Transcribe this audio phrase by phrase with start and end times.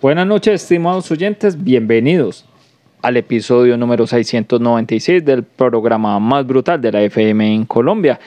[0.00, 2.46] Buenas noches, estimados oyentes, bienvenidos
[3.02, 8.18] al episodio número 696 del programa más brutal de la FM en Colombia.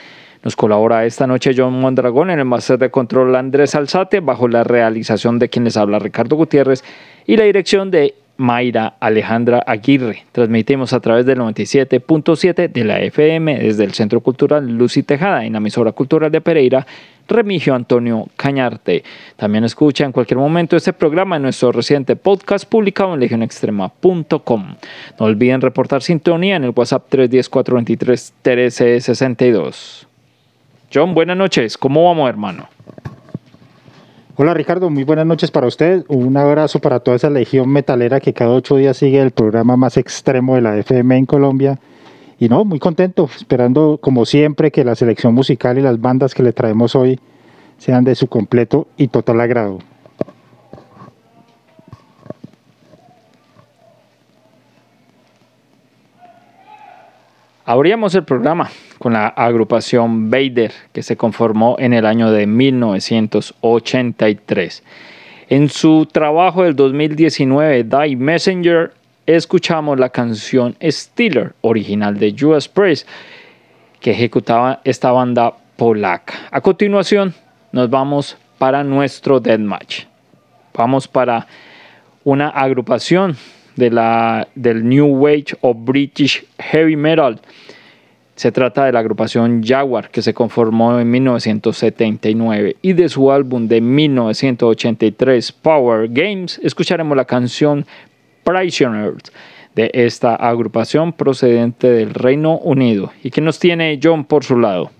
[0.44, 4.62] Nos colabora esta noche John Mondragón en el máster de control Andrés Alzate bajo la
[4.62, 6.84] realización de quien les habla Ricardo Gutiérrez
[7.26, 10.26] y la dirección de Mayra Alejandra Aguirre.
[10.30, 15.54] Transmitimos a través del 97.7 de la FM desde el Centro Cultural Lucy Tejada en
[15.54, 16.86] la emisora cultural de Pereira,
[17.28, 19.04] Remigio Antonio Cañarte.
[19.36, 24.74] También escucha en cualquier momento este programa en nuestro reciente podcast publicado en legionextrema.com.
[25.18, 30.06] No olviden reportar sintonía en el WhatsApp 310-423-1362.
[30.92, 31.78] John, buenas noches.
[31.78, 32.68] ¿Cómo vamos, hermano?
[34.36, 36.04] Hola Ricardo, muy buenas noches para usted.
[36.08, 39.96] Un abrazo para toda esa legión metalera que cada ocho días sigue el programa más
[39.96, 41.78] extremo de la FM en Colombia.
[42.38, 46.42] Y no, muy contento, esperando como siempre que la selección musical y las bandas que
[46.42, 47.18] le traemos hoy
[47.78, 49.78] sean de su completo y total agrado.
[57.66, 64.82] Abríamos el programa con la agrupación Vader que se conformó en el año de 1983.
[65.48, 68.92] En su trabajo del 2019, Die Messenger,
[69.26, 73.08] escuchamos la canción Steeler, original de Judas Priest,
[74.00, 76.34] que ejecutaba esta banda polaca.
[76.50, 77.34] A continuación,
[77.72, 80.04] nos vamos para nuestro Deathmatch.
[80.74, 81.46] Vamos para
[82.24, 83.36] una agrupación
[83.76, 87.40] de la, del New Wave of British Heavy Metal.
[88.36, 93.68] Se trata de la agrupación Jaguar, que se conformó en 1979, y de su álbum
[93.68, 97.86] de 1983, Power Games, escucharemos la canción
[98.44, 99.32] Prisoners
[99.74, 103.10] de esta agrupación procedente del Reino Unido.
[103.22, 104.90] ¿Y que nos tiene John por su lado?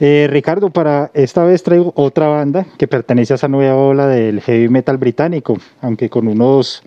[0.00, 4.40] Eh, Ricardo, para esta vez traigo otra banda que pertenece a esa nueva ola del
[4.40, 6.82] heavy metal británico, aunque con unos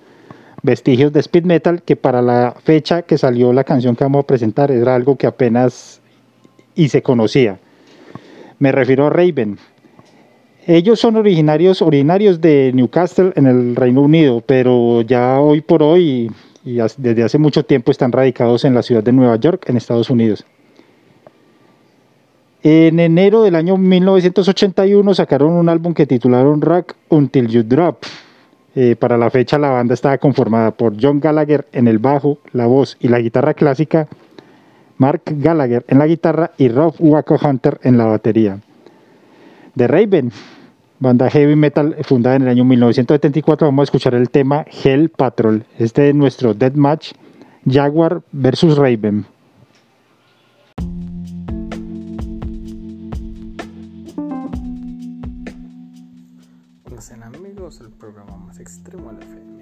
[0.61, 4.27] vestigios de speed metal que para la fecha que salió la canción que vamos a
[4.27, 6.01] presentar era algo que apenas
[6.75, 7.59] y se conocía.
[8.59, 9.57] Me refiero a Raven.
[10.69, 16.29] Ellos son originarios, originarios de Newcastle en el Reino Unido, pero ya hoy por hoy
[16.65, 20.09] y desde hace mucho tiempo están radicados en la ciudad de Nueva York, en Estados
[20.09, 20.45] Unidos.
[22.63, 28.03] En enero del año 1981 sacaron un álbum que titularon Rock Until You Drop.
[28.75, 32.67] Eh, para la fecha la banda estaba conformada por John Gallagher en el bajo, la
[32.67, 34.09] voz y la guitarra clásica,
[34.97, 38.59] Mark Gallagher en la guitarra y Rob Waco Hunter en la batería.
[39.77, 40.31] The Raven,
[40.99, 45.65] banda heavy metal fundada en el año 1974, vamos a escuchar el tema Hell Patrol.
[45.77, 47.13] Este es nuestro Dead Match
[47.65, 49.25] Jaguar versus Raven.
[56.85, 59.56] Hola, amigos del programa más extremo de la FM en